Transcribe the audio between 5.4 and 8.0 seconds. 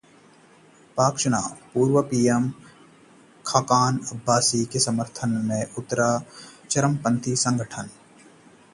में उतरा चरमपंथी संगठन